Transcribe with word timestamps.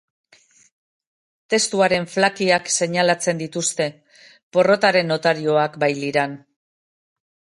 Testuaren 1.53 2.07
flakiak 2.13 2.71
seinalatzen 2.77 3.43
dituzte, 3.43 3.87
porrotaren 4.57 5.13
notarioak 5.15 5.79
bailiran. 5.85 6.37